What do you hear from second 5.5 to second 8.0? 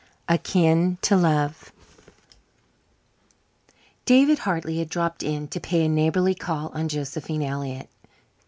pay a neighbourly call on Josephine Elliott.